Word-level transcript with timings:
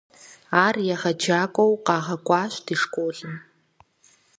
Ар 0.65 0.75
егъэджакӏуэу 0.93 1.73
къагъэкӏуащ 1.85 2.53
ди 2.65 2.75
школым. 2.81 3.35